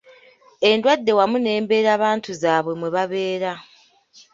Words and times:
Endwadde 0.69 1.11
wamu 1.19 1.37
n’embeerabantu 1.39 2.29
zaabwe 2.41 2.73
mwe 2.79 2.89
babeera. 2.95 3.53